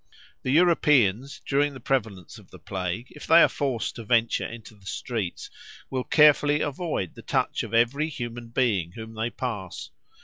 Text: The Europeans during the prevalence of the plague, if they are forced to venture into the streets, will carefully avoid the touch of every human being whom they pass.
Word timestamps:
The 0.41 0.49
Europeans 0.49 1.41
during 1.45 1.75
the 1.75 1.79
prevalence 1.79 2.39
of 2.39 2.49
the 2.49 2.57
plague, 2.57 3.05
if 3.11 3.27
they 3.27 3.43
are 3.43 3.47
forced 3.47 3.97
to 3.97 4.03
venture 4.03 4.47
into 4.47 4.73
the 4.73 4.87
streets, 4.87 5.51
will 5.91 6.03
carefully 6.03 6.59
avoid 6.61 7.13
the 7.13 7.21
touch 7.21 7.61
of 7.61 7.71
every 7.75 8.09
human 8.09 8.47
being 8.47 8.93
whom 8.93 9.13
they 9.13 9.29
pass. 9.29 9.91